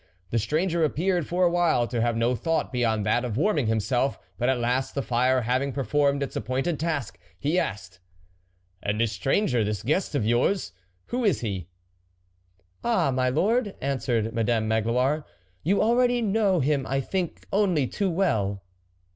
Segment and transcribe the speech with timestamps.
[0.31, 4.17] The stranger appeared for a while to have no thought beyond that oi warming himself;
[4.39, 7.99] but at last the fire having performed its appointed task, he asked:"
[8.81, 10.71] And this stranger, this guest of yours
[11.09, 11.67] who was he?""
[12.83, 13.11] Ah!
[13.11, 15.23] my lord!" answered Madame Magloire,"
[15.63, 18.63] you already know him I think only too well."